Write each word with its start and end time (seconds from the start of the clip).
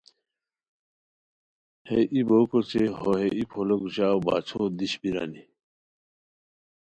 ہے 1.87 1.99
ای 2.13 2.19
بوک 2.27 2.51
اوچے 2.55 2.83
ہو 2.97 3.09
ہے 3.19 3.27
ای 3.37 3.43
پھولوک 3.49 3.83
ژاؤ 3.95 4.19
باچھو 4.25 4.61
دیش 4.77 4.93
بیرانی 5.01 5.43